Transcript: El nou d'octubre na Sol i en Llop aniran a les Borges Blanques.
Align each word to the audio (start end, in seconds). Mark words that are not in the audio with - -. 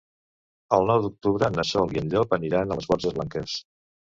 El 0.77 0.87
nou 0.91 1.03
d'octubre 1.03 1.49
na 1.57 1.65
Sol 1.73 1.93
i 1.97 2.01
en 2.03 2.09
Llop 2.15 2.35
aniran 2.39 2.77
a 2.77 2.79
les 2.81 2.91
Borges 2.93 3.17
Blanques. 3.19 3.63